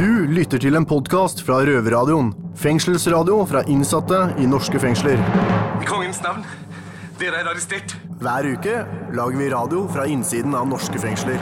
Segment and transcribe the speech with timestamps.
[0.00, 2.30] Du lytter til en podkast fra Røverradioen.
[2.56, 5.20] Fengselsradio fra innsatte i norske fengsler.
[5.76, 6.40] I kongens navn,
[7.20, 7.92] dere er arrestert.
[8.22, 8.78] Hver uke
[9.12, 11.36] lager vi radio fra innsiden av norske fengsler.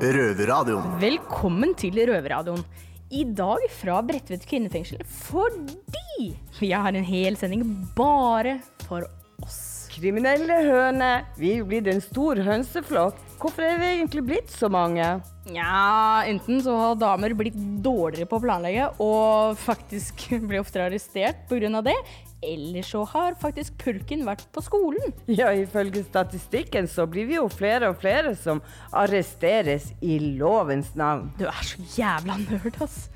[0.00, 0.94] Røverradioen.
[1.02, 2.64] Velkommen til Røverradioen.
[3.12, 6.30] I dag fra Bredtvet kvinnefengsel fordi
[6.62, 9.04] vi har en hel sending bare for
[9.44, 9.60] oss.
[9.92, 13.20] Kriminelle høne, vi blir en stor hønseflokk.
[13.44, 15.04] Hvorfor er vi egentlig blitt så mange?
[15.52, 21.42] Ja, enten så har damer blitt dårligere på å planlegge og faktisk blir oftere arrestert
[21.50, 21.82] pga.
[21.84, 21.96] det,
[22.40, 25.12] eller så har faktisk pulken vært på skolen.
[25.28, 28.64] Ja, ifølge statistikken så blir vi jo flere og flere som
[28.96, 31.28] arresteres i lovens navn.
[31.36, 33.10] Du er så jævla nerd, ass.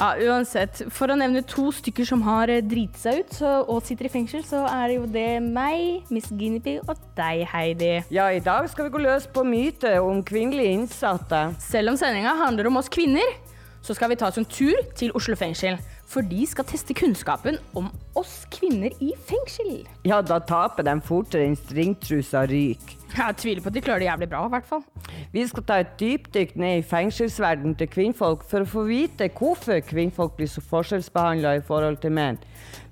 [0.00, 0.78] Ja, uansett.
[0.96, 4.12] For å nevne to stykker som har eh, driti seg ut så, og sitter i
[4.14, 7.90] fengsel, så er det jo det meg, Miss Guinevere, og deg, Heidi.
[8.08, 11.42] Ja, i dag skal vi gå løs på myter om kvinnelige innsatte.
[11.60, 13.36] Selv om sendinga handler om oss kvinner,
[13.84, 15.76] så skal vi ta oss en tur til Oslo fengsel.
[16.10, 17.86] For de skal teste kunnskapen om
[18.18, 19.84] oss kvinner i fengsel.
[20.02, 22.96] Ja, da taper de fortere enn stringtrusa ryker.
[23.14, 24.82] Jeg tviler på at de klarer det jævlig bra, i hvert fall.
[25.30, 29.78] Vi skal ta et dypdykk ned i fengselsverdenen til kvinnfolk for å få vite hvorfor
[29.86, 32.40] kvinnfolk blir så forskjellsbehandla i forhold til menn.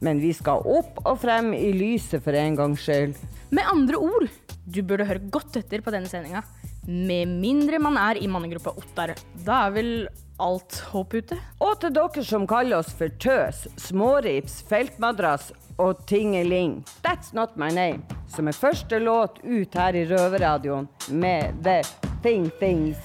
[0.02, 3.18] Men vi skal opp og frem i lyset for en gangs skyld.
[3.50, 4.30] Med andre ord,
[4.62, 6.44] du burde høre godt etter på denne sendinga.
[6.86, 9.16] Med mindre man er i mannegruppa Ottar.
[9.42, 9.92] Da er vel
[10.38, 11.38] alt håp ute?
[11.60, 16.84] Og til dere som kaller oss for tøs, smårips, feltmadrass og tingeling.
[17.04, 18.02] That's not my name.
[18.28, 21.82] Som er første låt ut her i Røverradioen med The
[22.22, 22.98] Thing Things.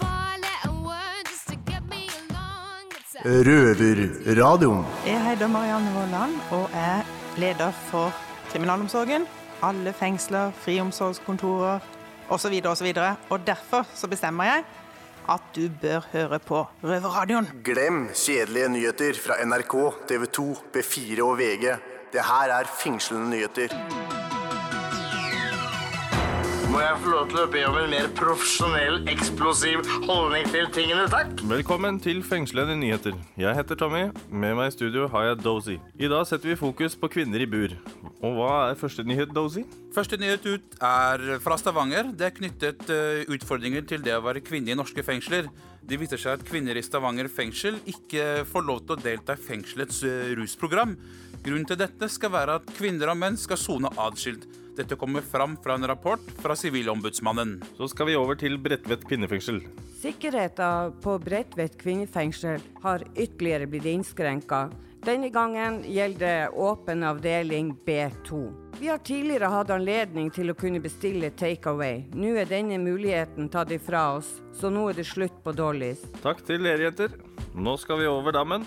[3.23, 4.85] Røverradioen.
[5.07, 7.05] Jeg heter Marianne Vollan og er
[7.37, 8.11] leder for
[8.51, 9.25] kriminalomsorgen.
[9.63, 11.79] Alle fengsler, friomsorgskontorer
[12.29, 12.59] osv.
[12.67, 12.89] osv.
[13.29, 14.63] Og derfor så bestemmer jeg
[15.29, 17.49] at du bør høre på Røverradioen.
[17.65, 19.75] Glem kjedelige nyheter fra NRK,
[20.07, 21.69] TV 2, B4 og VG.
[22.13, 24.12] Det her er fengslende nyheter.
[26.73, 31.03] Må jeg få lov til å be om en mer profesjonell, eksplosiv holdning til tingene,
[31.11, 31.43] takk?
[31.45, 33.13] Velkommen til Fengslede nyheter.
[33.37, 34.07] Jeg heter Tommy.
[34.33, 35.75] Med meg i studio har jeg Dozy.
[36.01, 37.75] I dag setter vi fokus på kvinner i bur.
[38.25, 39.67] Og hva er første nyhet, Dozy?
[39.93, 42.09] Første nyhet ut er fra Stavanger.
[42.09, 45.51] Det er knyttet eh, utfordringer til det å være kvinne i norske fengsler.
[45.85, 49.45] Det viser seg at kvinner i Stavanger fengsel ikke får lov til å delta i
[49.51, 50.97] fengselets eh, rusprogram.
[51.45, 54.49] Grunnen til dette skal være at kvinner og menn skal sone atskilt.
[54.77, 57.59] Dette kommer fram fra en rapport fra Sivilombudsmannen.
[57.77, 59.61] Så skal vi over til Bredtvet kvinnefengsel.
[60.01, 64.65] Sikkerheten på Bredtvet kvinnefengsel har ytterligere blitt innskrenka.
[65.03, 68.41] Denne gangen gjelder det åpen avdeling B2.
[68.79, 72.05] Vi har tidligere hatt anledning til å kunne bestille takeaway.
[72.15, 76.01] Nå er denne muligheten tatt ifra oss, så nå er det slutt på Dollys.
[76.23, 77.13] Takk til dere, jenter.
[77.53, 78.65] Nå skal vi over dammen.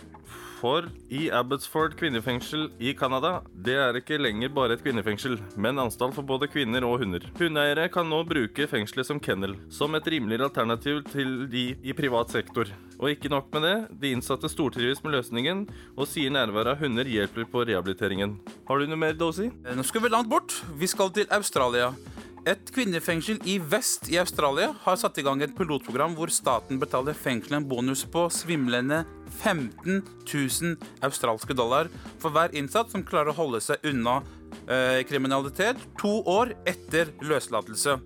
[0.56, 6.16] For i Abbotsford kvinnefengsel i Canada, det er ikke lenger bare et kvinnefengsel, men anstalt
[6.16, 7.26] for både kvinner og hunder.
[7.36, 12.32] Hundeeiere kan nå bruke fengselet som kennel, som et rimeligere alternativ til de i privat
[12.32, 12.72] sektor.
[12.96, 17.04] Og ikke nok med det, de innsatte stortrives med løsningen, og sier nærværet av hunder
[17.04, 18.38] hjelper på rehabiliteringen.
[18.68, 19.50] Har du noe mer, Dozy?
[19.52, 20.62] Eh, Nå skal vi langt bort.
[20.80, 21.92] Vi skal til Australia.
[22.46, 27.16] Et kvinnefengsel i vest i Australia har satt i gang et pilotprogram hvor staten betaler
[27.18, 29.00] fengselet en bonus på svimlende
[29.40, 29.96] 15
[30.30, 30.76] 000
[31.08, 31.90] australske dollar
[32.22, 34.20] for hver innsatt som klarer å holde seg unna
[34.70, 37.98] eh, kriminalitet to år etter løslatelse.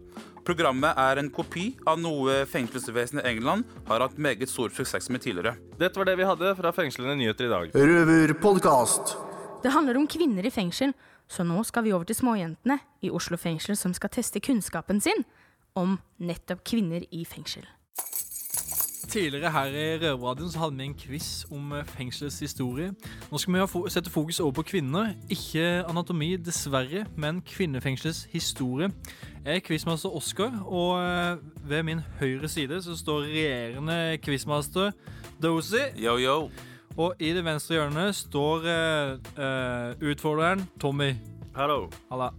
[0.49, 5.21] Programmet er en kopi av noe fengselsvesenet i England har hatt meget stor suksess med
[5.21, 5.59] tidligere.
[5.77, 7.77] Dette var det vi hadde fra fengslende nyheter i dag.
[7.77, 9.19] Røverpodkast.
[9.61, 10.97] Det handler om kvinner i fengsel,
[11.31, 15.23] så nå skal vi over til småjentene i Oslo fengsel som skal teste kunnskapen sin
[15.79, 17.69] om nettopp kvinner i fengsel.
[19.11, 22.93] Tidligere her i Røverradioen hadde vi en quiz om eh, fengselets historie.
[23.31, 25.15] Nå skal vi sette fokus over på kvinner.
[25.31, 28.91] Ikke anatomi, dessverre, men kvinnefengselets historie.
[29.45, 34.93] Jeg er quizmaster Oskar, og eh, ved min høyre side så står regjerende quizmaster
[35.43, 35.91] Dozy.
[35.99, 36.51] Yo, yo.
[36.99, 41.13] Og i det venstre hjørnet står uh, utfordreren Tommy.
[41.55, 41.85] Hallo.
[42.11, 42.33] Halla.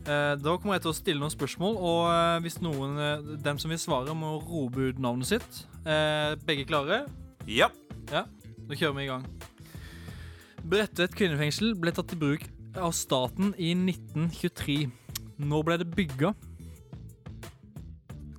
[0.00, 3.60] Uh, da kommer jeg til å stille noen spørsmål, og uh, hvis noen, uh, dem
[3.60, 5.60] som vil svare, må rope ut navnet sitt.
[6.48, 7.04] Begge klare?
[7.48, 7.70] Ja.
[8.10, 8.24] Ja,
[8.68, 9.26] da kjører vi i gang.
[10.70, 12.42] Bredtvet kvinnefengsel ble tatt i bruk
[12.80, 14.80] av staten i 1923.
[15.40, 16.32] Når ble det bygga?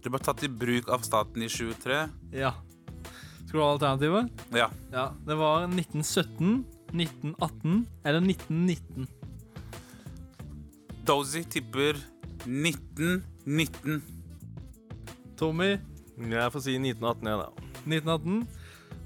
[0.02, 2.02] Det ble tatt i bruk av staten i 23.
[2.36, 2.54] Ja.
[3.52, 4.30] Skal du ha alternativet?
[4.56, 4.70] Ja.
[4.94, 6.64] Ja, Det var 1917,
[6.96, 9.08] 1918 eller 1919.
[11.04, 12.00] Dozy tipper
[12.48, 14.00] 1919.
[15.36, 15.74] Tommy,
[16.32, 17.50] Jeg får si 1918, jeg, da.
[17.84, 18.48] 1918.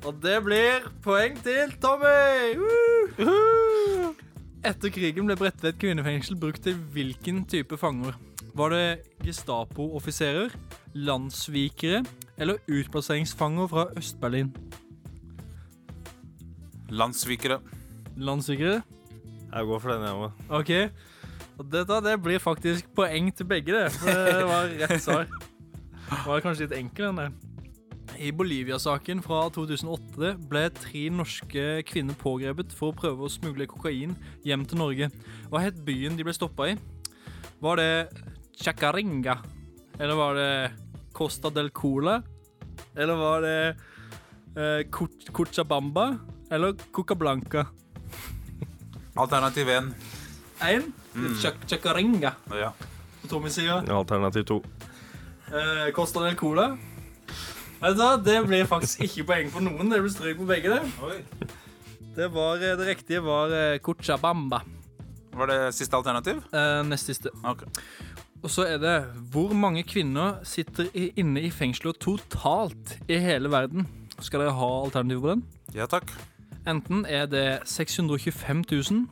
[0.05, 2.53] Og det blir poeng til Tommy!
[2.61, 4.13] Woo!
[4.61, 8.13] Etter krigen ble Bredtvet kvinnefengsel brukt til hvilken type fanger?
[8.55, 10.53] Var det Gestapo-offiserer,
[10.93, 12.05] landssvikere
[12.37, 14.53] eller utplasseringsfanger fra Øst-Berlin?
[16.89, 17.59] Landssvikere.
[18.15, 18.81] Landssvikere?
[19.53, 20.31] Jeg går for den, jeg òg.
[20.49, 20.71] OK.
[21.57, 23.91] Og dette det blir faktisk poeng til begge, det.
[23.91, 25.27] For det var rett svar.
[26.05, 27.29] Det var kanskje litt enkel, den der.
[28.19, 34.15] I Bolivia-saken fra 2008 ble tre norske kvinner pågrepet for å prøve å smugle kokain
[34.47, 35.09] hjem til Norge.
[35.51, 36.77] Hva het byen de ble stoppa i?
[37.63, 37.91] Var det
[38.61, 39.37] Chacaringa?
[39.99, 40.71] Eller var det
[41.13, 42.21] Costa del Cola?
[42.95, 43.75] Eller var det
[44.55, 46.17] eh, Coch- Cochabamba?
[46.51, 47.65] Eller Coca Blanca?
[49.15, 49.83] Alternativ 1.
[50.59, 50.91] Én.
[51.67, 52.31] Chacaringa.
[52.51, 52.73] Ja.
[53.21, 53.83] På Tommy sida.
[53.89, 54.61] Alternativ to.
[55.47, 56.77] Eh, Costa del Cola.
[57.81, 59.89] Vet du hva, Det blir faktisk ikke poeng for noen.
[59.91, 60.79] Det blir strøk på begge.
[60.79, 61.47] Det
[62.15, 64.61] Det, var, eh, det riktige var eh, Cochabamba.
[65.35, 66.37] Var det siste alternativ?
[66.55, 67.31] Eh, nest siste.
[67.43, 67.65] Ok.
[68.45, 68.95] Og så er det
[69.33, 70.85] Hvor mange kvinner sitter
[71.17, 73.87] inne i fengsler totalt i hele verden?
[74.21, 75.41] Skal dere ha alternativ på den?
[75.73, 76.13] Ja takk.
[76.69, 79.07] Enten er det 625 000,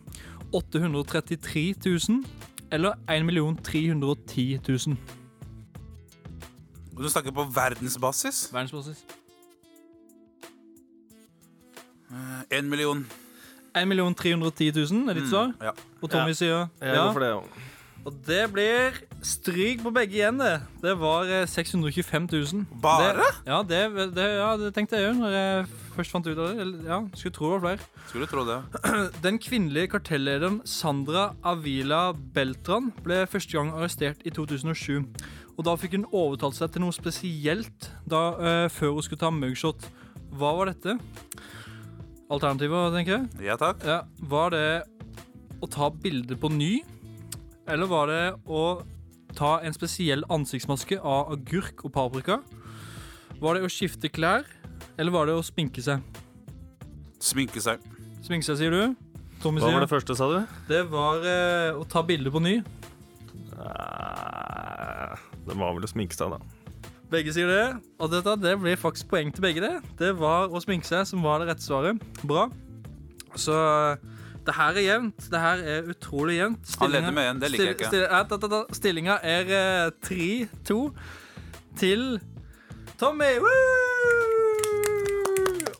[0.53, 2.23] 833 000
[2.71, 4.97] eller 1 310 000.
[6.95, 8.49] Og Du snakker på verdensbasis?
[8.53, 9.05] Verdensbasis.
[12.53, 13.07] Én million.
[13.75, 15.53] 1 310 000 er ditt svar?
[15.61, 15.71] Ja.
[16.01, 17.72] Og Tommy sier Jeg går for det òg.
[18.03, 20.57] Og det blir stryk på begge igjen, det.
[20.83, 22.65] Det var eh, 625 000.
[22.83, 23.13] Bare?
[23.15, 26.51] Det, ja, det, det, ja, det tenkte jeg òg når jeg først fant ut av
[26.51, 26.65] det.
[26.83, 27.87] Ja, Skulle tro det var flere.
[28.11, 28.59] Skulle tro det.
[29.25, 35.07] Den kvinnelige kartellederen Sandra Avila Beltran ble første gang arrestert i 2007.
[35.55, 39.31] Og da fikk hun overtalt seg til noe spesielt da, uh, før hun skulle ta
[39.31, 39.87] mugshot.
[40.33, 40.97] Hva var dette?
[42.33, 43.45] Alternativet, tenker jeg.
[43.47, 43.83] Ja takk.
[43.87, 44.67] Ja, Var det
[45.63, 46.81] å ta bilde på ny?
[47.67, 48.63] Eller var det å
[49.37, 52.41] ta en spesiell ansiktsmaske av agurk og paprika?
[53.41, 54.43] Var det å skifte klær?
[54.99, 56.03] Eller var det å sminke seg?
[57.23, 57.79] Sminke seg.
[58.23, 58.95] Sminke seg, sier du?
[59.43, 60.37] Tommy Hva sier var det første, sa du?
[60.69, 62.57] Det var eh, å ta bilde på ny.
[63.57, 65.15] Eh,
[65.47, 66.39] Det var vel å sminke seg, da.
[67.13, 67.65] Begge sier det.
[68.01, 69.61] Og dette det blir faktisk poeng til begge.
[69.61, 71.99] Det Det var å sminke seg som var det rette svaret.
[72.23, 72.47] Bra.
[73.35, 73.53] Så
[74.45, 75.29] det her er jevnt.
[75.31, 76.75] Det her er utrolig jevnt.
[76.79, 77.91] Han leder med en, det liker jeg ikke.
[77.91, 78.61] Stil, stil, da, da, da.
[78.79, 80.79] Stillinga er eh, 3-2
[81.79, 82.07] til
[82.99, 83.35] Tommy.
[83.43, 84.33] Woo!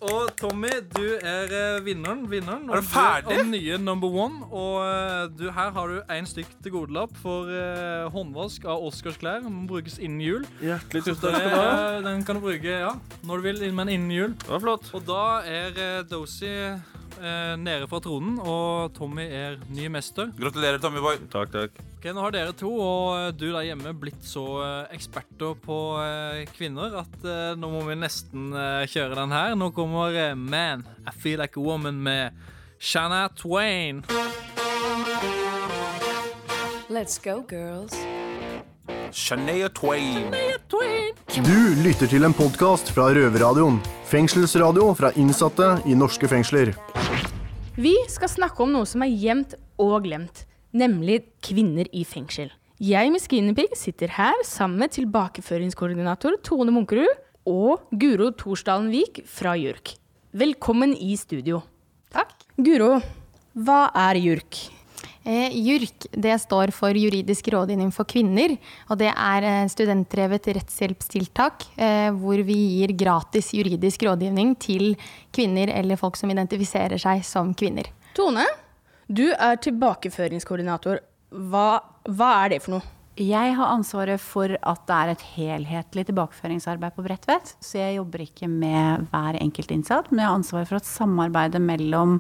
[0.03, 2.25] Og Tommy, du er eh, vinneren.
[2.27, 3.37] vinneren Er du ferdig?
[3.39, 4.41] Og nye number one.
[4.51, 9.19] Og eh, du, her har du én stykk til godelapp for uh, håndvask av Oscars
[9.21, 9.39] klær.
[9.45, 10.47] Den brukes innen jul.
[10.59, 12.01] Hjertelig tusen takk skal du ha.
[12.09, 12.91] den kan du bruke ja,
[13.23, 14.35] når du vil, men innen jul.
[14.43, 14.91] Det var flott.
[14.97, 16.99] Og da er uh, Dozy eh,
[17.59, 20.31] nede fra tronen, og Tommy er ny mester.
[20.39, 21.19] Gratulerer, Tommyboy.
[21.31, 21.77] Takk, takk.
[21.97, 25.77] Ok, Nå har dere to og eh, du der hjemme blitt så eh, eksperter på
[26.03, 29.53] eh, kvinner at eh, nå må vi nesten eh, kjøre den her.
[29.55, 32.35] Nå kommer eh, Man, I Feel Like a Woman med
[32.79, 34.03] Shanna Twain.
[36.89, 37.95] Let's go, girls.
[39.11, 40.31] Shania Twain.
[40.33, 41.02] Shania Twain.
[41.33, 43.79] Du lytter til en podkast fra Røverradioen.
[44.09, 46.73] Fengselsradio fra innsatte i norske fengsler.
[47.73, 52.51] Vi skal snakke om noe som er gjemt og glemt, nemlig kvinner i fengsel.
[52.83, 57.09] Jeg med Skinnypig sitter her sammen med tilbakeføringskoordinator Tone Munkerud
[57.49, 59.95] og Guro Torsdalen Vik fra JURK.
[60.33, 61.61] Velkommen i studio.
[62.13, 62.33] Takk.
[62.57, 62.97] Guro,
[63.53, 64.72] hva er JURK?
[65.23, 68.57] Eh, JURK det står for Juridisk rådgivning for kvinner.
[68.91, 74.97] Og det er eh, studentdrevet rettshjelpstiltak eh, hvor vi gir gratis juridisk rådgivning til
[75.35, 77.87] kvinner eller folk som identifiserer seg som kvinner.
[78.17, 78.43] Tone,
[79.07, 80.99] du er tilbakeføringskoordinator.
[81.33, 81.69] Hva,
[82.11, 82.92] hva er det for noe?
[83.13, 87.51] Jeg har ansvaret for at det er et helhetlig tilbakeføringsarbeid på Bredtvet.
[87.61, 91.61] Så jeg jobber ikke med hver enkelt innsatt, men jeg har ansvaret for at samarbeidet
[91.61, 92.15] mellom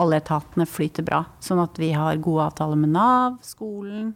[0.00, 1.26] alle etatene flyter bra.
[1.44, 4.14] Sånn at vi har gode avtaler med Nav, skolen,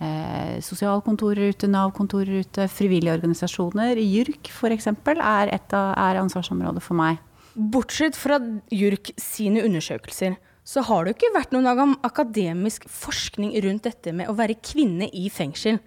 [0.00, 4.00] eh, sosialkontorer ute, Nav-kontorer ute, frivillige organisasjoner.
[4.00, 4.88] JURK f.eks.
[5.12, 7.20] Er, et av- er ansvarsområdet for meg.
[7.54, 8.38] Bortsett fra
[8.72, 10.38] JURK sine undersøkelser,
[10.70, 15.08] så har det jo ikke vært noen akademisk forskning rundt dette med å være kvinne
[15.10, 15.80] i fengsel.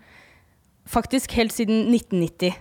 [0.90, 2.58] Faktisk helt siden 1990.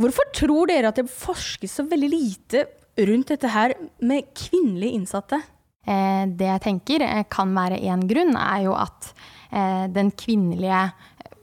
[0.00, 2.64] Hvorfor tror dere at det forskes så veldig lite
[3.10, 5.42] rundt dette her med kvinnelige innsatte?
[5.84, 9.12] Eh, det jeg tenker eh, kan være én grunn, er jo at
[9.52, 10.86] eh, den kvinnelige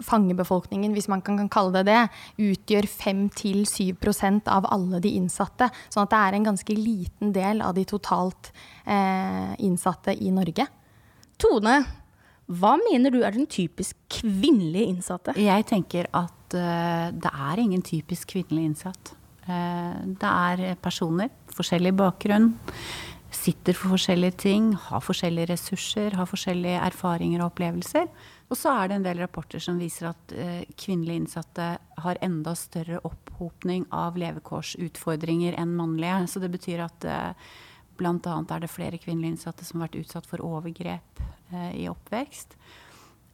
[0.04, 2.02] fangebefolkningen, hvis man kan, kalle det det,
[2.50, 5.70] utgjør 5-7% av alle de innsatte.
[5.90, 8.52] Sånn at det er en ganske liten del av de totalt
[8.86, 10.68] eh, innsatte i Norge.
[11.38, 11.80] Tone,
[12.48, 15.36] hva mener du er den typisk kvinnelige innsatte?
[15.36, 19.12] Jeg tenker at uh, det er ingen typisk kvinnelig innsatt.
[19.44, 22.54] Uh, det er personer, forskjellig bakgrunn,
[23.36, 28.08] sitter for forskjellige ting, har forskjellige ressurser, har forskjellige erfaringer og opplevelser.
[28.48, 32.56] Og så er det en del rapporter som viser at eh, kvinnelige innsatte har enda
[32.56, 36.28] større opphopning av levekårsutfordringer enn mannlige.
[36.32, 37.32] Så det betyr at eh,
[38.00, 38.14] bl.a.
[38.24, 41.12] er det flere kvinnelige innsatte som har vært utsatt for overgrep
[41.52, 42.50] eh, i oppvekst.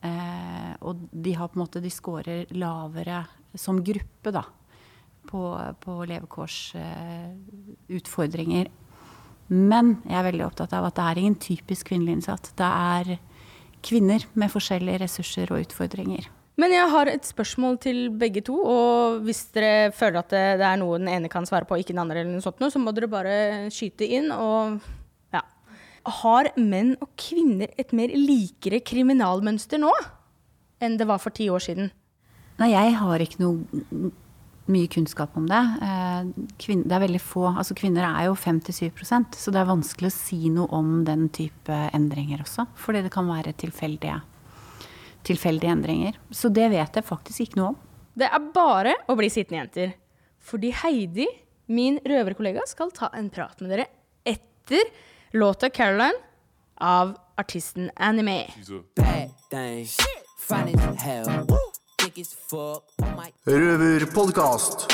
[0.04, 4.44] Eh, og de har på en måte, de scorer lavere som gruppe, da.
[5.30, 5.42] På,
[5.80, 8.68] på levekårsutfordringer.
[9.54, 12.46] Men jeg er veldig opptatt av at det er ingen typisk kvinnelig innsatt.
[12.60, 13.06] Det er
[13.84, 16.30] kvinner med forskjellige ressurser og utfordringer.
[16.62, 18.56] Men jeg har et spørsmål til begge to.
[18.62, 21.96] Og hvis dere føler at det, det er noe den ene kan svare på, ikke
[21.96, 23.38] den andre, eller noe sånt, så må dere bare
[23.74, 24.30] skyte inn.
[24.36, 24.78] Og
[25.34, 25.42] ja.
[26.22, 29.94] Har menn og kvinner et mer likere kriminalmønster nå
[30.84, 31.94] enn det var for ti år siden?
[32.60, 34.12] Nei, jeg har ikke noe
[34.72, 35.62] mye kunnskap om det.
[36.62, 37.46] Kvinner, det er veldig få.
[37.52, 41.80] Altså kvinner er jo 5-7% så det er vanskelig å si noe om den type
[41.96, 42.68] endringer også.
[42.80, 44.22] Fordi det kan være tilfeldige,
[45.28, 46.20] tilfeldige endringer.
[46.32, 47.82] Så det vet jeg faktisk ikke noe om.
[48.14, 49.96] Det er bare å bli sittende, jenter.
[50.44, 51.28] Fordi Heidi,
[51.72, 53.88] min røverkollega, skal ta en prat med dere
[54.24, 54.84] etter
[55.34, 56.22] låta 'Caroline'
[56.78, 58.48] av artisten Anime.
[63.48, 64.86] Røverpodkast.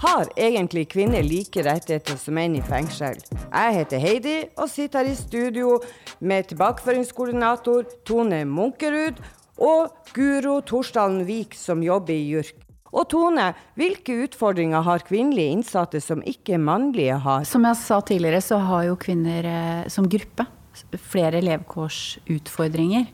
[0.00, 3.20] Har egentlig kvinner like rettigheter som menn i fengsel?
[3.52, 5.76] Jeg heter Heidi og sitter her i studio
[6.18, 9.22] med tilbakeføringskoordinator Tone Munkerud
[9.60, 12.56] og Guro Torsdalen Vik som jobber i JURK.
[12.90, 17.44] Og Tone, hvilke utfordringer har kvinnelige innsatte som ikke mannlige har?
[17.46, 20.48] Som jeg sa tidligere, så har jo kvinner eh, som gruppe
[20.96, 23.06] flere levekårsutfordringer.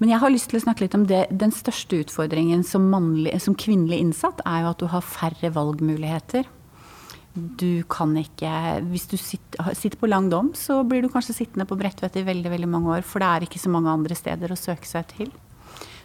[0.00, 1.26] Men jeg har lyst til å snakke litt om det.
[1.30, 6.48] Den største utfordringen som, mannlig, som kvinnelig innsatt, er jo at du har færre valgmuligheter.
[7.34, 8.50] Du kan ikke
[8.92, 12.26] Hvis du sitter, sitter, på lang dom, så blir du kanskje sittende på Bredtvet i
[12.26, 13.02] veldig, veldig mange år.
[13.02, 15.32] For det er ikke så mange andre steder å søke seg til.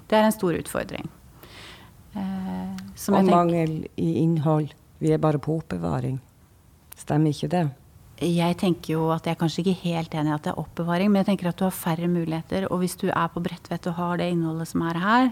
[0.10, 1.10] Det er en stor utfordring.
[2.18, 2.74] Eh,
[3.14, 4.74] Og mangel i innhold.
[5.00, 6.18] Vi er bare på oppbevaring.
[6.98, 7.68] Stemmer ikke det?
[8.20, 11.12] Jeg tenker jo at jeg er kanskje ikke helt enig i at det er oppbevaring,
[11.12, 12.68] men jeg tenker at du har færre muligheter.
[12.68, 15.30] Og hvis du er på Bredtvet og har det innholdet som er her,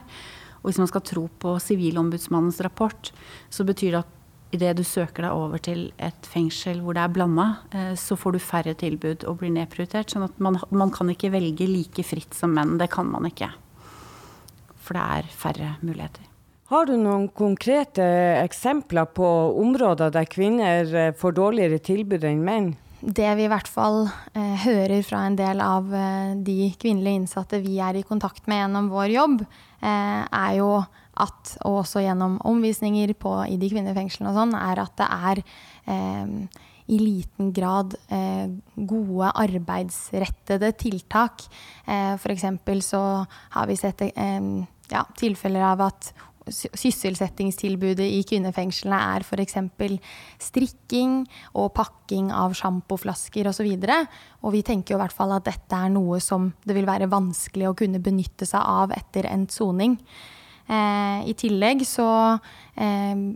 [0.61, 3.11] og hvis man skal tro på Sivilombudsmannens rapport,
[3.49, 4.13] så betyr det at
[4.55, 8.37] idet du søker deg over til et fengsel hvor det er blanda, eh, så får
[8.37, 10.11] du færre tilbud og blir nedprioritert.
[10.11, 12.77] sånn at man, man kan ikke velge like fritt som menn.
[12.79, 13.51] Det kan man ikke.
[14.79, 16.26] For det er færre muligheter.
[16.67, 18.03] Har du noen konkrete
[18.41, 22.67] eksempler på områder der kvinner eh, får dårligere tilbud enn menn?
[22.99, 24.01] Det vi i hvert fall
[24.35, 28.65] eh, hører fra en del av eh, de kvinnelige innsatte vi er i kontakt med
[28.65, 29.45] gjennom vår jobb,
[29.79, 30.73] eh, er jo
[31.15, 35.43] at, og også gjennom omvisninger på, i de kvinnefengslene og sånn, er at det er
[35.95, 41.47] eh, i liten grad eh, gode arbeidsrettede tiltak.
[41.87, 42.49] Eh, F.eks.
[42.91, 43.03] så
[43.55, 44.09] har vi sett
[44.91, 46.15] ja, tilfeller av at
[46.53, 49.57] sysselsettingstilbudet i kvinnefengslene er f.eks.
[50.41, 51.19] strikking
[51.53, 53.67] og pakking av sjampoflasker osv.
[53.73, 53.99] Og, så
[54.43, 57.11] og vi tenker jo i hvert fall at dette er noe som det vil være
[57.11, 59.97] vanskelig å kunne benytte seg av etter endt soning.
[60.67, 62.07] Eh, I tillegg så
[62.75, 63.27] eh,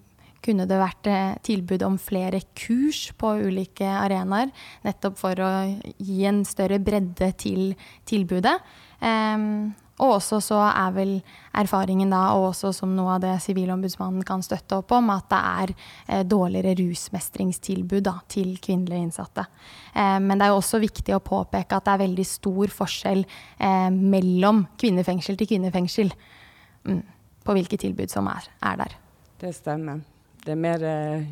[0.42, 4.52] kunne det vært eh, tilbud om flere kurs på ulike arenaer.
[4.86, 5.52] Nettopp for å
[5.98, 7.72] gi en større bredde til
[8.10, 8.58] tilbudet.
[9.02, 9.72] Um,
[10.02, 11.14] og også så er vel
[11.58, 15.42] erfaringen da, og også som noe av det Sivilombudsmannen kan støtte opp om, at det
[15.52, 19.46] er eh, dårligere rusmestringstilbud da, til kvinnelige innsatte.
[19.94, 23.24] Eh, men det er jo også viktig å påpeke at det er veldig stor forskjell
[23.24, 26.12] eh, mellom kvinnefengsel til kvinnefengsel
[26.90, 27.02] mm,
[27.46, 28.98] på hvilke tilbud som er, er, der.
[29.42, 30.02] Det stemmer.
[30.42, 31.30] Det er mer eh,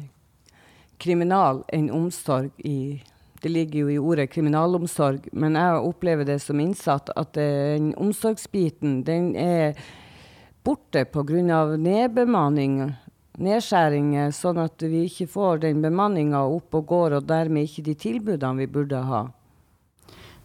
[1.02, 3.00] kriminal enn omsorg i
[3.42, 9.02] det ligger jo i ordet kriminalomsorg, men jeg opplever det som innsatt at den omsorgsbiten
[9.08, 9.80] den er
[10.66, 11.78] borte pga.
[11.78, 12.94] nedbemanning,
[13.40, 17.96] nedskjæringer, sånn at vi ikke får den bemanninga opp og går, og dermed ikke de
[17.96, 19.28] tilbudene vi burde ha.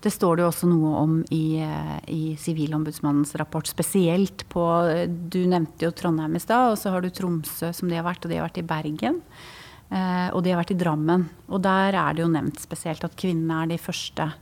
[0.04, 1.64] Det står det jo også noe om i,
[2.12, 4.64] i Sivilombudsmannens rapport, spesielt på
[5.08, 8.26] Du nevnte jo Trondheim i stad, og så har du Tromsø som de har vært,
[8.26, 9.22] og de har vært i Bergen.
[9.94, 11.28] Eh, og de har vært i Drammen.
[11.48, 14.32] Og der er det jo nevnt spesielt at kvinnene er de første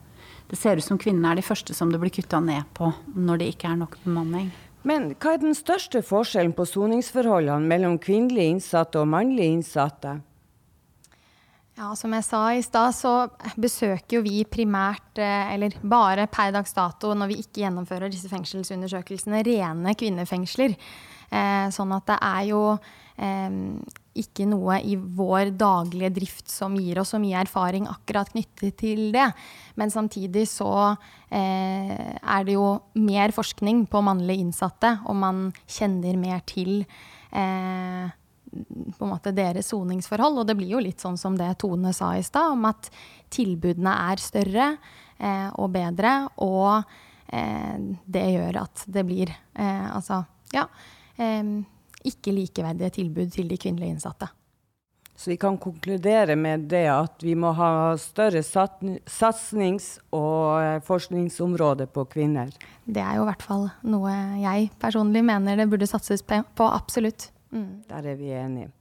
[0.48, 3.40] Det ser ut som kvinnene er de første som det blir kutta ned på når
[3.40, 4.50] det ikke er nok bemanning.
[4.84, 10.18] Men hva er den største forskjellen på soningsforholdene mellom kvinnelige innsatte og mannlige innsatte?
[11.78, 13.12] Ja, Som jeg sa i stad, så
[13.56, 18.28] besøker jo vi primært, eh, eller bare per dags dato, når vi ikke gjennomfører disse
[18.28, 20.76] fengselsundersøkelsene, rene kvinnefengsler.
[21.32, 22.62] Eh, sånn at det er jo
[23.16, 23.48] eh,
[24.18, 29.10] ikke noe i vår daglige drift som gir oss så mye erfaring akkurat knyttet til
[29.14, 29.28] det.
[29.80, 30.72] Men samtidig så
[31.32, 32.66] eh, er det jo
[33.00, 38.10] mer forskning på mannlige innsatte, og man kjenner mer til eh,
[38.52, 40.42] på en måte deres soningsforhold.
[40.42, 42.92] Og det blir jo litt sånn som det Tone sa i stad, om at
[43.32, 44.68] tilbudene er større
[45.16, 46.18] eh, og bedre.
[46.44, 46.82] Og
[47.32, 50.66] eh, det gjør at det blir eh, altså ja
[52.04, 54.28] ikke likeverdige tilbud til de kvinnelige innsatte.
[55.16, 62.06] Så vi kan konkludere med det at vi må ha større satsings- og forskningsområde på
[62.10, 62.50] kvinner.
[62.84, 66.42] Det er jo i hvert fall noe jeg personlig mener det burde satses på.
[66.64, 67.28] Absolutt.
[67.52, 67.84] Mm.
[67.88, 68.72] Der er vi enige.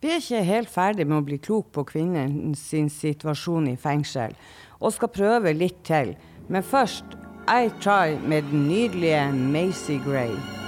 [0.00, 4.34] Vi er ikke helt ferdig med å bli klok på kvinnens situasjon i fengsel,
[4.80, 6.16] og skal prøve litt til.
[6.48, 7.18] Men først
[7.50, 10.61] I Try med den nydelige Macy Gray.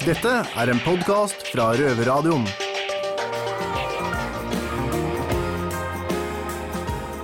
[0.00, 2.46] Dette er en podkast fra Røverradioen.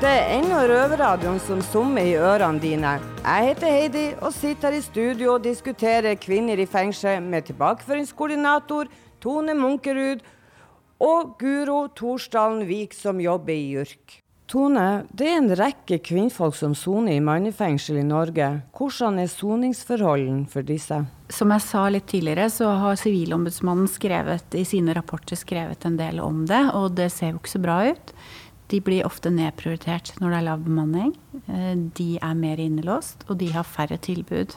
[0.02, 2.90] Det er ennå Røverradioen som summer i ørene dine.
[3.22, 8.92] Jeg heter Heidi og sitter her i studio og diskuterer kvinner i fengsel med tilbakeføringskoordinator
[9.24, 10.20] Tone Munkerud
[11.00, 14.20] og Guro Torsdalen Vik, som jobber i JURK.
[14.46, 18.46] Tone, det er en rekke kvinnfolk som soner i mannefengsel i Norge.
[18.78, 21.00] Hvordan er soningsforholdene for disse?
[21.34, 26.22] Som jeg sa litt tidligere, så har Sivilombudsmannen skrevet i sine rapporter skrevet en del
[26.22, 28.14] om det, og det ser jo ikke så bra ut.
[28.70, 31.12] De blir ofte nedprioritert når det er lav bemanning.
[31.50, 34.54] Eh, de er mer innelåst, og de har færre tilbud.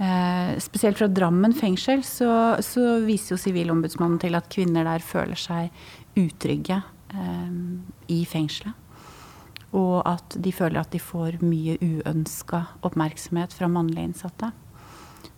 [0.00, 5.36] Eh, spesielt fra Drammen fengsel så, så viser jo Sivilombudsmannen til at kvinner der føler
[5.36, 5.68] seg
[6.16, 7.52] utrygge Eh,
[8.06, 8.72] i fengselet.
[9.76, 14.52] Og at de føler at de får mye uønska oppmerksomhet fra mannlige innsatte.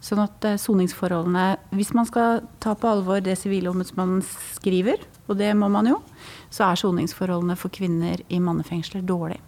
[0.01, 5.53] Sånn at eh, soningsforholdene Hvis man skal ta på alvor det Sivilombudsmannen skriver, og det
[5.57, 6.01] må man jo,
[6.51, 9.43] så er soningsforholdene for kvinner i mannefengsler dårlige.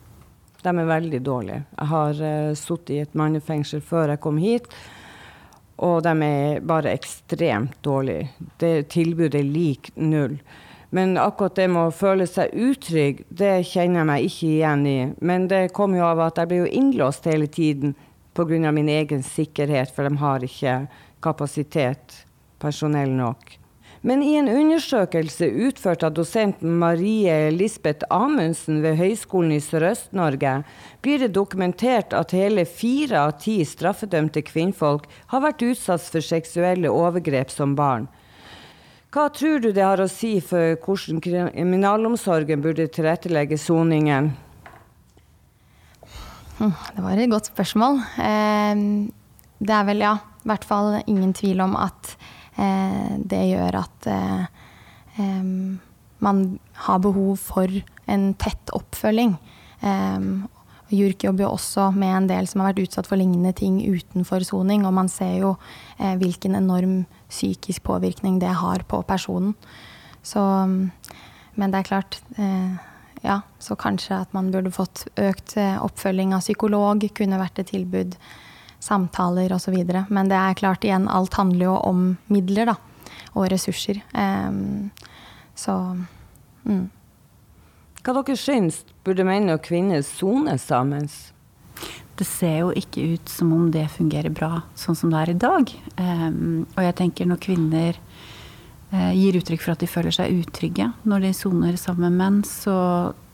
[0.63, 1.63] De er veldig dårlige.
[1.75, 4.69] Jeg har uh, sittet i et mannefengsel før jeg kom hit,
[5.83, 8.29] og de er bare ekstremt dårlige.
[8.63, 10.37] Det Tilbudet er lik null.
[10.95, 14.99] Men akkurat det med å føle seg utrygg, det kjenner jeg meg ikke igjen i.
[15.25, 17.95] Men det kom jo av at jeg ble jo innlåst hele tiden
[18.37, 18.73] pga.
[18.73, 20.77] min egen sikkerhet, for de har ikke
[21.25, 22.27] kapasitet,
[22.61, 23.57] personell nok.
[24.03, 30.57] Men i en undersøkelse utført av dosent Marie Lisbeth Amundsen ved Høgskolen i Sørøst-Norge,
[31.01, 36.91] blir det dokumentert at hele fire av ti straffedømte kvinnfolk har vært utsatt for seksuelle
[36.91, 38.11] overgrep som barn.
[39.13, 44.31] Hva tror du det har å si for hvordan kriminalomsorgen burde tilrettelegge soningen?
[46.57, 48.01] Hm, det var et godt spørsmål.
[48.25, 48.81] Eh,
[49.61, 52.15] det er vel, ja, i hvert fall ingen tvil om at
[52.57, 55.21] eh, det gjør at eh,
[56.25, 56.43] man
[56.89, 57.69] har behov for
[58.09, 59.37] en tett oppfølging.
[60.93, 64.45] JURK jobber jo også med en del som har vært utsatt for lignende ting utenfor
[64.47, 65.57] soning, og man ser jo
[65.99, 69.55] hvilken enorm psykisk påvirkning det har på personen.
[70.23, 70.41] Så,
[71.55, 72.81] men det er klart eh,
[73.23, 77.71] Ja, så kanskje at man burde fått økt eh, oppfølging av psykolog, kunne vært et
[77.71, 78.17] tilbud.
[78.83, 79.77] Samtaler osv.
[80.11, 82.01] Men det er klart, igjen, alt handler jo om
[82.35, 82.75] midler, da.
[83.39, 84.01] Og ressurser.
[85.55, 85.77] Så
[86.67, 86.89] mm.
[88.03, 91.07] Hva dere syns, burde menn og kvinner sone sammen?
[92.19, 95.41] Det ser jo ikke ut som om det fungerer bra sånn som det er i
[95.41, 95.73] dag.
[95.97, 97.99] Um, og jeg tenker når kvinner
[98.93, 102.41] uh, gir uttrykk for at de føler seg utrygge når de soner sammen med menn,
[102.49, 102.77] så,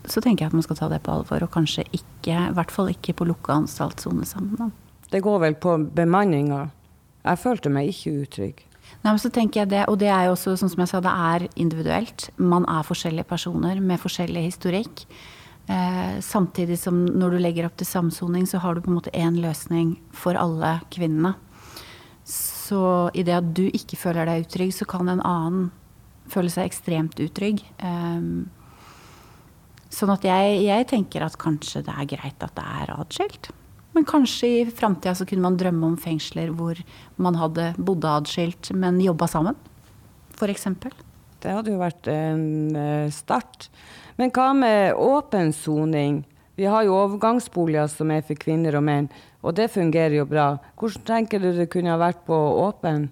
[0.07, 2.75] så, tenker jeg at man skal ta det på alvor, og kanskje ikke, i hvert
[2.75, 4.73] fall ikke på lukka anstalt sone sammen.
[5.09, 6.69] Det går vel på bemanninga.
[7.25, 8.65] Jeg følte meg ikke utrygg.
[9.03, 11.01] Nei, men så tenker jeg det, Og det er jo også, sånn som jeg sa,
[11.05, 12.31] det er individuelt.
[12.37, 15.05] Man er forskjellige personer med forskjellig historikk.
[15.69, 19.13] Eh, samtidig som når du legger opp til samsoning, så har du på en måte
[19.13, 21.35] én løsning for alle kvinnene.
[22.25, 22.81] Så
[23.17, 25.69] i det at du ikke føler deg utrygg, så kan en annen
[26.29, 27.61] føle seg ekstremt utrygg.
[27.85, 28.25] Eh,
[29.93, 33.51] sånn at jeg, jeg, tenker at kanskje det er greit at det er atskilt.
[33.97, 36.81] Men kanskje i framtida så kunne man drømme om fengsler hvor
[37.21, 39.57] man hadde bodde atskilt, men jobba sammen.
[40.39, 40.93] Eksempel.
[41.43, 43.69] Det hadde jo vært en eh, start.
[44.19, 46.25] Men hva med åpen soning?
[46.59, 49.07] Vi har jo overgangsboliger som er for kvinner og menn,
[49.47, 50.57] og det fungerer jo bra.
[50.81, 53.09] Hvordan tenker du det kunne ha vært på åpen?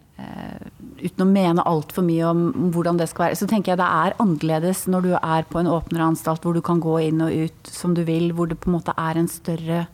[0.96, 4.16] uten å mene altfor mye om hvordan det skal være, så tenker jeg det er
[4.22, 7.72] annerledes når du er på en åpnere anstalt hvor du kan gå inn og ut
[7.72, 9.84] som du vil, hvor det på en måte er en større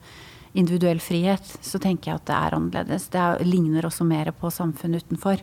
[0.58, 1.46] individuell frihet.
[1.64, 3.08] Så tenker jeg at det er annerledes.
[3.12, 5.42] Det er, ligner også mer på samfunnet utenfor.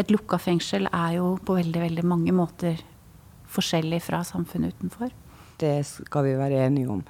[0.00, 2.80] Et lukka fengsel er jo på veldig, veldig mange måter
[3.56, 5.10] forskjellig fra samfunnet utenfor.
[5.60, 7.02] Det skal vi være enige om.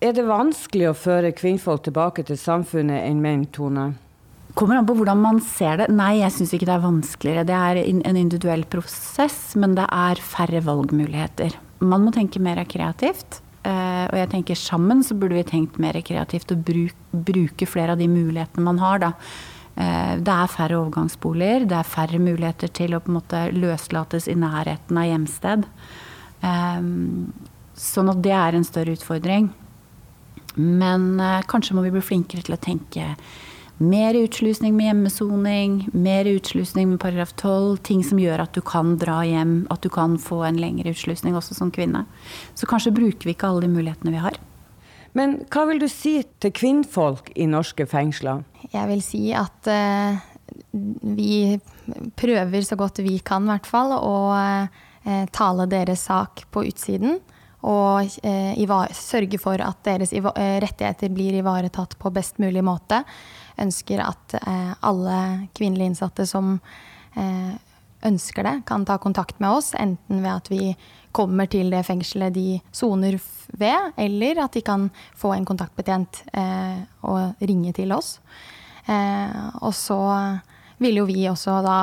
[0.00, 3.90] Er det vanskelig å føre kvinnfolk tilbake til samfunnet enn menn, Tone?
[4.58, 5.90] Kommer an på hvordan man ser det.
[5.94, 7.44] Nei, jeg syns ikke det er vanskeligere.
[7.46, 11.54] Det er en individuell prosess, men det er færre valgmuligheter.
[11.84, 13.42] Man må tenke mer kreativt.
[13.60, 18.00] Eh, og jeg tenker sammen så burde vi tenkt mer kreativt og bruke flere av
[18.00, 19.12] de mulighetene man har, da.
[19.80, 24.28] Eh, det er færre overgangsboliger, det er færre muligheter til å på en måte løslates
[24.28, 25.68] i nærheten av hjemsted.
[26.44, 26.80] Eh,
[27.80, 29.48] sånn at det er en større utfordring.
[30.60, 33.12] Men kanskje må vi bli flinkere til å tenke
[33.80, 37.78] mer utslusning med hjemmesoning, mer utslusning med paragraf 12.
[37.88, 41.38] Ting som gjør at du kan dra hjem, at du kan få en lengre utslusning
[41.38, 42.04] også som kvinne.
[42.54, 44.36] Så kanskje bruker vi ikke alle de mulighetene vi har.
[45.18, 48.44] Men hva vil du si til kvinnfolk i norske fengsler?
[48.70, 50.20] Jeg vil si at uh,
[51.16, 51.58] vi
[52.20, 57.18] prøver så godt vi kan, i hvert fall, å uh, tale deres sak på utsiden.
[57.66, 63.02] Og uh, sørge for at deres rettigheter blir ivaretatt på best mulig måte
[63.60, 65.16] ønsker at alle
[65.52, 66.54] kvinnelige innsatte som
[68.06, 69.72] ønsker det, kan ta kontakt med oss.
[69.74, 70.74] Enten ved at vi
[71.12, 73.18] kommer til det fengselet de soner
[73.58, 78.18] ved, eller at de kan få en kontaktbetjent eh, og ringe til oss.
[78.86, 80.00] Eh, og så
[80.80, 81.80] vil jo vi også da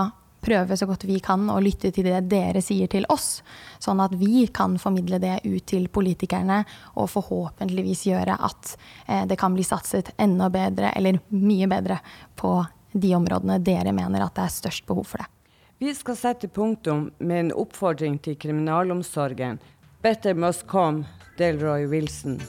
[0.48, 3.42] prøve så godt vi kan å lytte til det dere sier til oss,
[3.84, 6.62] sånn at vi kan formidle det ut til politikerne
[6.96, 8.76] og forhåpentligvis gjøre at
[9.08, 12.00] eh, det kan bli satset enda bedre, eller mye bedre,
[12.38, 12.60] på
[12.98, 15.28] de områdene dere mener at det er størst behov for det.
[15.80, 19.60] Vi skal sette punktum med en oppfordring til kriminalomsorgen.
[20.02, 21.06] Better must come,
[21.38, 22.40] Delroy Wilson.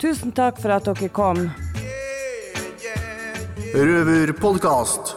[0.00, 1.46] Tusen takk for at dere kom.
[3.72, 5.14] Røverpodkast.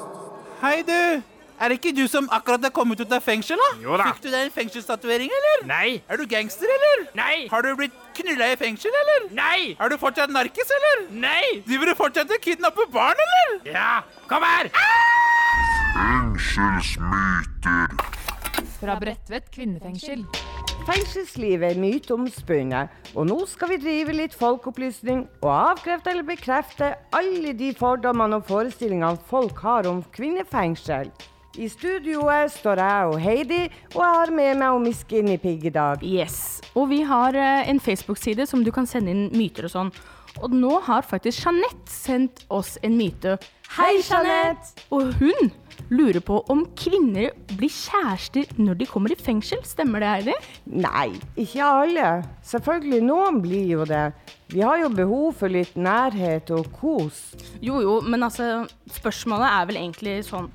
[0.61, 1.19] Hei, du!
[1.59, 3.59] Er det ikke du som akkurat er kommet ut av fengsel?
[3.59, 3.69] da?
[3.83, 4.07] Jo da.
[4.13, 5.65] Fikk du deg en fengselstatuering, eller?
[5.67, 5.97] Nei.
[6.07, 7.09] Er du gangster, eller?
[7.19, 7.47] Nei.
[7.51, 9.27] Har du blitt knulla i fengsel, eller?
[9.35, 9.73] Nei.
[9.75, 11.09] Er du fortsatt narkis, eller?
[11.27, 11.43] Nei.
[11.67, 13.57] Driver du fortsatt og kidnapper barn, eller?
[13.75, 13.89] Ja.
[14.31, 14.71] Kom her!
[15.99, 17.87] Fengselsmyter.
[18.79, 20.21] Fra Bredtvet kvinnefengsel.
[20.87, 27.51] Fengselslivet er myteomspunnet, og nå skal vi drive litt folkeopplysning og avkrefte eller bekrefte alle
[27.59, 31.11] de fordommene og forestillingene folk har om kvinnefengsel.
[31.59, 35.73] I studioet står jeg og Heidi, og jeg har med meg Miss Skinny Pig i
[35.75, 36.05] dag.
[36.05, 36.61] Yes.
[36.79, 39.91] Og vi har uh, en Facebook-side som du kan sende inn myter og sånn.
[40.39, 43.35] Og nå har faktisk Jeanette sendt oss en myte.
[43.75, 44.85] Hei, Jeanette!
[44.95, 45.49] Og hun
[45.91, 49.59] lurer på om kvinner blir kjærester når de kommer i fengsel.
[49.67, 50.35] Stemmer det, Heidi?
[50.79, 52.07] Nei, ikke alle.
[52.47, 54.05] Selvfølgelig, noen blir jo det.
[54.53, 57.19] Vi har jo behov for litt nærhet og kos.
[57.61, 58.63] Jo jo, men altså,
[58.95, 60.47] spørsmålet er vel egentlig sånn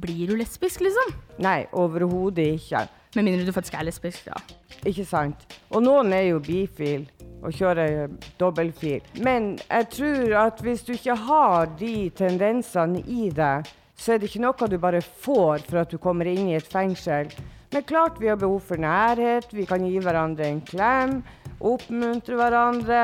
[0.00, 1.16] blir du lesbisk, liksom?
[1.42, 2.84] Nei, overhodet ikke.
[3.16, 4.38] Med mindre du faktisk er lesbisk, da.
[4.86, 5.48] Ikke sant.
[5.72, 7.08] Og noen er jo bifil
[7.42, 8.08] og kjøre
[8.40, 9.04] dobbeltfil.
[9.24, 13.68] Men jeg tror at hvis du ikke har de tendensene i deg,
[14.00, 16.68] så er det ikke noe du bare får for at du kommer inn i et
[16.68, 17.28] fengsel.
[17.70, 21.20] Men klart vi har behov for nærhet, vi kan gi hverandre en klem.
[21.60, 23.02] Oppmuntre hverandre.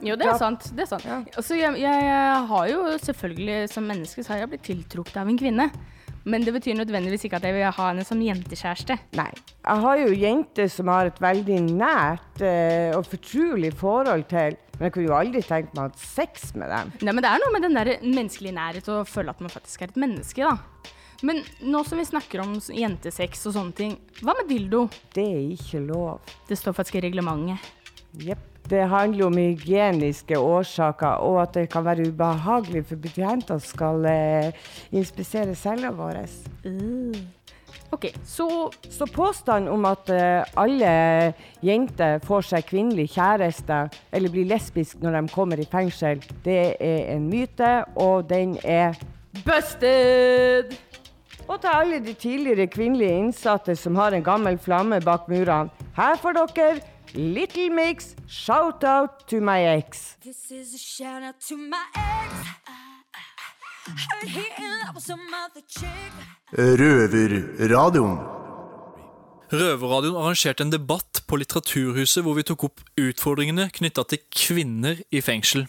[0.00, 0.70] Jo, det er sant.
[0.72, 1.04] Det er sant.
[1.04, 1.18] Ja.
[1.36, 5.28] Altså, jeg, jeg, jeg har jo selvfølgelig som menneske så har jeg blitt tiltrukket av
[5.28, 5.68] en kvinne.
[6.28, 8.96] Men det betyr nødvendigvis ikke at jeg vil ha henne som jentekjæreste.
[9.16, 9.30] Nei.
[9.68, 14.56] Jeg har jo jenter som har et veldig nært eh, og fortrolig forhold til.
[14.78, 16.92] Men jeg kunne jo aldri tenkt meg å ha sex med dem.
[17.02, 19.84] Nei, men det er noe med den der menneskelige nærhet og føle at man faktisk
[19.84, 20.94] er et menneske, da.
[21.26, 24.84] Men nå som vi snakker om jentesex og sånne ting, hva med dildo?
[25.12, 26.32] Det er ikke lov.
[26.48, 27.74] Det står faktisk i reglementet.
[28.24, 28.46] Jepp.
[28.68, 34.68] Det handler om hygieniske årsaker, og at det kan være ubehagelig for betjenter skal eh,
[34.92, 36.20] inspisere cella vår.
[36.64, 37.37] Uh.
[37.90, 44.48] Ok, så Så påstanden om at uh, alle jenter får seg kvinnelig kjæreste eller blir
[44.48, 48.94] lesbisk når de kommer i fengsel, det er en myte, og den er
[49.44, 50.76] Busted!
[51.48, 56.16] Og til alle de tidligere kvinnelige innsatte som har en gammel flamme bak murene, her
[56.20, 56.80] får dere
[57.14, 60.16] Little Mix, shout out to my ex.
[60.20, 62.87] This is a shout out to my ex.
[66.58, 68.18] Røverradioen.
[69.48, 75.22] Røverradioen arrangerte en debatt på Litteraturhuset hvor vi tok opp utfordringene knytta til kvinner i
[75.24, 75.64] fengsel.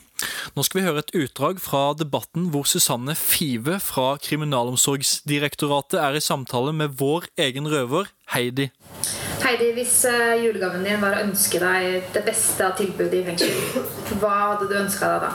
[0.56, 6.24] Nå skal vi høre et utdrag fra debatten hvor Susanne Five fra Kriminalomsorgsdirektoratet er i
[6.24, 8.68] samtale med vår egen røver, Heidi.
[9.46, 13.88] Heidi, hvis eh, julegaven din var å ønske deg det beste av tilbudet i fengsel,
[14.20, 15.32] hva hadde du ønska deg da?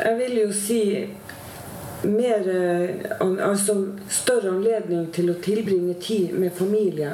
[0.00, 0.82] Jeg vil jo si
[2.02, 3.76] mer eh, Altså
[4.08, 7.12] større anledning til å tilbringe tid med familie.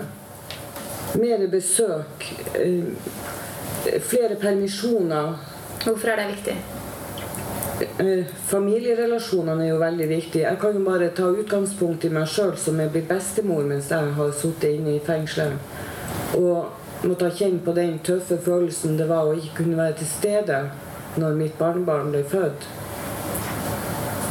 [1.18, 2.27] Mer besøk.
[2.55, 2.85] eh,
[4.03, 5.37] Flere permisjoner.
[5.85, 6.57] Hvorfor er det viktig?
[8.01, 10.46] Eh, Familierelasjonene er jo veldig viktige.
[10.49, 14.14] Jeg kan jo bare ta utgangspunkt i meg sjøl, som er blitt bestemor mens jeg
[14.16, 15.59] har sittet inne i fengselet.
[16.40, 20.11] Og måtte ha kjent på den tøffe følelsen det var å ikke kunne være til
[20.11, 20.62] stede
[21.20, 22.66] når mitt barnebarn ble født.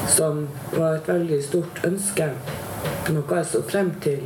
[0.09, 2.29] Som var et veldig stort ønske.
[3.13, 4.23] Noe jeg så frem til.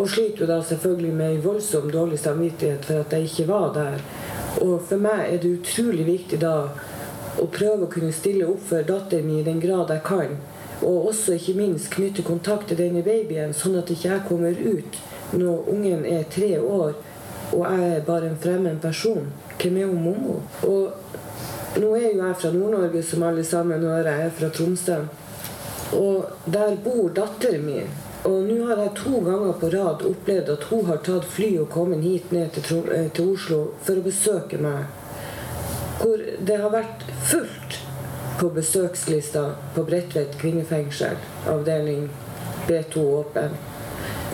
[0.00, 3.72] Og sliter jo da selvfølgelig med en voldsom dårlig samvittighet for at jeg ikke var
[3.74, 3.98] der.
[4.60, 6.54] Og for meg er det utrolig viktig da
[7.40, 10.36] å prøve å kunne stille opp for datteren min i den grad jeg kan.
[10.80, 15.00] Og også ikke minst knytte kontakt til denne babyen, sånn at ikke jeg kommer ut
[15.36, 16.96] når ungen er tre år
[17.52, 19.26] og jeg er bare en fremmed person.
[19.58, 20.40] Hvem er hun Mommo?
[20.62, 20.92] Og
[21.76, 24.10] nå er jo jeg fra Nord-Norge, som alle sammen hører.
[24.10, 24.96] Jeg er fra Tromsø.
[25.92, 27.92] Og der bor datteren min.
[28.24, 31.70] Og nå har jeg to ganger på rad opplevd at hun har tatt fly og
[31.72, 34.84] kommet hit ned til, eh, til Oslo for å besøke meg.
[36.00, 37.78] Hvor det har vært fullt
[38.40, 42.10] på besøkslista på Bredtvet kvinnefengsel, avdeling
[42.68, 43.56] B2 åpen.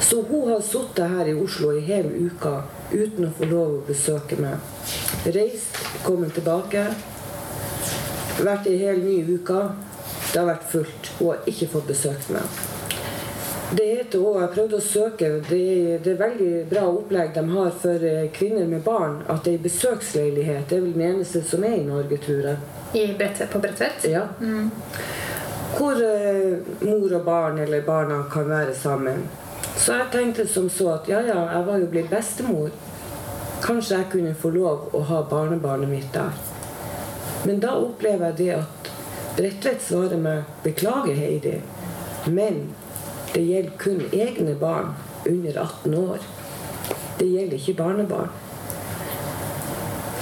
[0.00, 3.84] Så hun har sittet her i Oslo i hele uka uten å få lov å
[3.86, 4.58] besøke meg.
[5.24, 6.86] Reist, kommet tilbake.
[8.36, 9.60] Vært i hele nye uka.
[10.32, 11.12] Det har vært fullt.
[11.18, 12.64] Hun har ikke fått besøkt meg.
[13.66, 15.28] Det heter òg Jeg prøvde å søke.
[15.48, 19.22] Det er, det er veldig bra opplegg de har for eh, kvinner med barn.
[19.32, 20.68] At det er besøksleilighet.
[20.68, 22.60] Det er vel den eneste som er i Norge, tror jeg.
[22.94, 24.06] I Bredtvet, på Bredtvet?
[24.12, 24.26] Ja.
[24.40, 24.70] Mm.
[25.76, 29.24] Hvor eh, mor og barn eller barna kan være sammen.
[29.76, 32.70] Så jeg tenkte som så at ja, ja, jeg var jo blitt bestemor.
[33.64, 36.36] Kanskje jeg kunne få lov å ha barnebarnet mitt der.
[37.44, 38.92] Men da opplever jeg det at
[39.36, 41.60] Bredtvet svarer meg 'Beklager, Heidi',
[42.26, 42.62] men
[43.34, 44.94] det gjelder kun egne barn
[45.28, 46.24] under 18 år.
[47.18, 48.30] Det gjelder ikke barnebarn.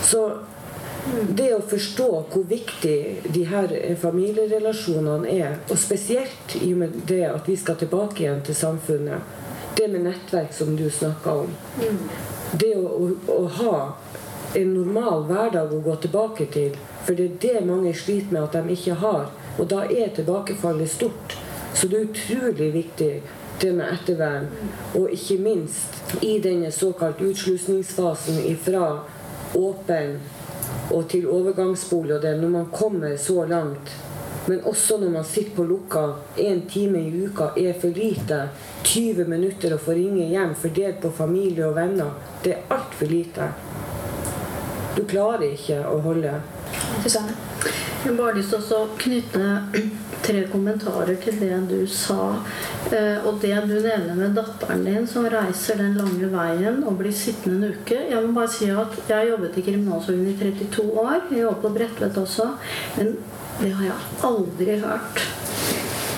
[0.02, 0.30] Så
[1.36, 2.96] det å forstå hvor viktig
[3.34, 8.42] de her familierelasjonene er, og spesielt i og med det at vi skal tilbake igjen
[8.46, 9.34] til samfunnet,
[9.76, 11.54] det med nettverk som du snakka om,
[12.60, 13.76] det å, å, å ha
[14.54, 18.58] en normal hverdag å gå tilbake til, for det er det mange sliter med at
[18.58, 21.36] de ikke har, og da er tilbakefallet stort.
[21.74, 23.10] Så det er utrolig viktig
[23.60, 24.46] det med ettervern,
[24.94, 28.86] og ikke minst i denne såkalt utslusningsfasen ifra
[29.54, 30.18] åpen
[30.90, 33.94] og til overgangsbolig og det, når man kommer så langt.
[34.46, 36.02] Men også når man sitter på lukka
[36.36, 38.48] én time i uka er for lite.
[38.84, 42.12] 20 minutter å få ringe hjem fordelt på familie og venner.
[42.44, 43.48] Det er altfor lite.
[44.94, 46.36] Du klarer ikke å holde.
[47.02, 47.34] Susanne?
[48.04, 49.44] Jeg har bare lyst til å knytte
[50.24, 52.36] tre kommentarer til det du sa.
[52.92, 57.12] eh, Og det du nevner med datteren din som reiser den lange veien og blir
[57.12, 57.96] sittende en uke.
[58.10, 61.22] Jeg må bare si at jeg har jobbet i kriminalsorgen i 32 år.
[61.30, 62.50] Jeg jobber på Bredtvet også.
[62.98, 63.16] Men
[63.62, 63.98] det har jeg
[64.30, 65.24] aldri hørt.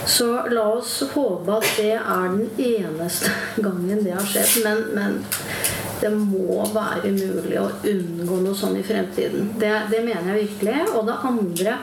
[0.07, 3.31] Så la oss håpe at det er den eneste
[3.67, 4.63] gangen det har skjedd.
[4.67, 5.25] Men, men
[6.01, 9.53] det må være mulig å unngå noe sånn i fremtiden.
[9.61, 10.77] Det, det mener jeg virkelig.
[10.97, 11.77] Og det andre,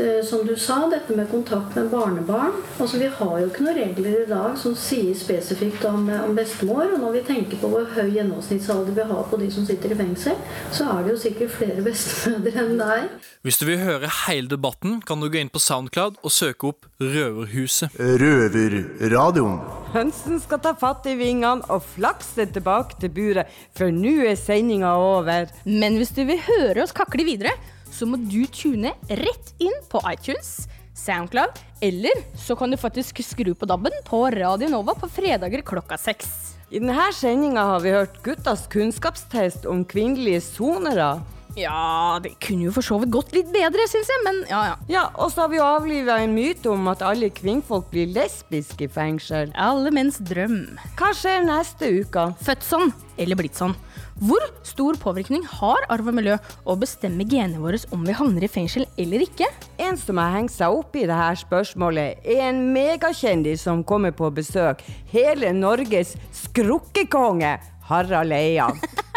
[0.00, 2.56] eh, som du sa, dette med kontakt med barnebarn.
[2.78, 6.86] Altså, vi har jo ikke noen regler i dag som sier spesifikt om, om bestemor.
[6.94, 10.00] Og når vi tenker på hvor høy gjennomsnittsalder vi har på de som sitter i
[10.00, 10.38] fengsel,
[10.72, 13.28] så er det jo sikkert flere bestemødre enn deg.
[13.46, 16.88] Hvis du vil høre hele debatten, kan du gå inn på Soundcloud og søke opp
[17.00, 17.96] Røverhuset.
[17.96, 19.79] Røverradioen.
[19.90, 24.92] Hønsen skal ta fatt i vingene og flakse tilbake til buret, for nå er sendinga
[25.02, 25.50] over.
[25.66, 27.56] Men hvis du vil høre oss kakle videre,
[27.90, 33.50] så må du tune rett inn på iTunes, Soundcloud, eller så kan du faktisk skru
[33.58, 36.30] på DAB-en på Radio Nova på fredager klokka seks.
[36.70, 41.16] I denne sendinga har vi hørt guttas kunnskapstest om kvinnelige sonere.
[41.58, 44.76] Ja, det kunne jo for så vidt gått litt bedre, syns jeg, men ja ja.
[44.90, 48.86] Ja, Og så har vi jo avliva en myte om at alle kvinnfolk blir lesbiske
[48.86, 49.50] i fengsel.
[49.58, 50.62] Alle menns drøm.
[50.98, 52.30] Hva skjer neste uke?
[52.44, 53.74] Født sånn, eller blitt sånn.
[54.20, 56.34] Hvor stor påvirkning har arv og miljø
[56.68, 59.48] å bestemme genene våre om vi havner i fengsel eller ikke?
[59.80, 64.28] En som har hengt seg opp i dette spørsmålet, er en megakjendis som kommer på
[64.36, 64.84] besøk.
[65.08, 67.56] Hele Norges skrukkekonge,
[67.88, 68.68] Harald Eia.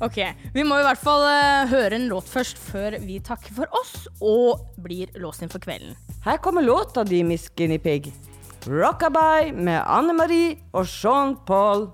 [0.00, 0.16] Ok,
[0.54, 4.08] Vi må i hvert fall uh, høre en låt først, før vi takker for oss
[4.24, 5.92] og blir låst inn for kvelden.
[6.24, 8.08] Her kommer låta di, Miss Guinea Pig.
[8.64, 11.90] Rockabye med Anne Marie og Sean Paul.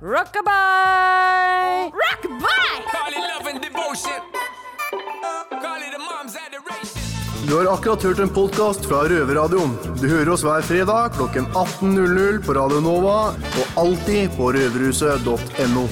[0.00, 1.92] Rockabye!
[1.92, 2.66] Rockabye!
[7.46, 9.76] Du har akkurat hørt en podkast fra Røverradioen.
[10.00, 15.84] Du hører oss hver fredag klokken 18.00 på Radio Nova og alltid på røverhuset.no.